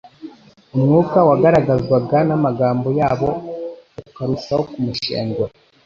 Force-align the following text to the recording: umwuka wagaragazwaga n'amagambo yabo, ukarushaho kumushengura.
umwuka 0.75 1.17
wagaragazwaga 1.29 2.17
n'amagambo 2.29 2.87
yabo, 2.99 3.29
ukarushaho 4.09 4.63
kumushengura. 4.71 5.51